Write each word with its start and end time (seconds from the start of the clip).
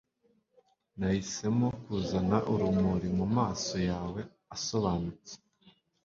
nahisemo 0.97 1.67
kuzana 1.83 2.37
urumuri 2.53 3.07
mumaso 3.17 3.77
yawe 3.89 4.21
asobanutse 4.55 5.33